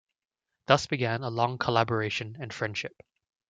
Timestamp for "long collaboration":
1.29-2.35